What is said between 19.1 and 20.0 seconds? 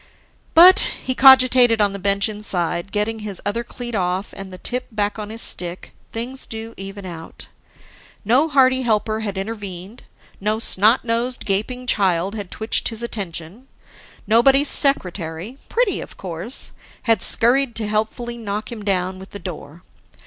with the door.